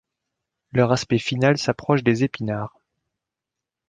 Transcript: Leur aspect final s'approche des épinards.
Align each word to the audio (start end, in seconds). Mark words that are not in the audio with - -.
Leur 0.71 0.91
aspect 0.91 1.19
final 1.19 1.59
s'approche 1.59 2.03
des 2.03 2.23
épinards. 2.23 2.75